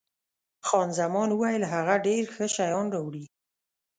[0.67, 3.25] خان زمان وویل، هغه ډېر ښه شیان راوړي.